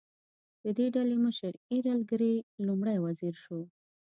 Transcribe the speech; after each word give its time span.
د 0.63 0.65
دې 0.77 0.87
ډلې 0.95 1.15
مشر 1.25 1.53
ایرل 1.71 2.01
ګرې 2.11 2.33
لومړی 2.67 2.97
وزیر 3.05 3.35
شو. 3.43 3.59